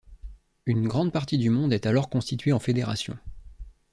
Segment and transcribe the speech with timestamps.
[0.65, 3.15] Une grande partie du Monde est alors constituée en Fédération.